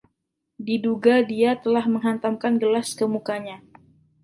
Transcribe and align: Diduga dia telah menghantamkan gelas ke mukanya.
Diduga 0.65 1.15
dia 1.31 1.51
telah 1.63 1.85
menghantamkan 1.93 2.53
gelas 2.61 2.89
ke 2.97 3.05
mukanya. 3.13 3.57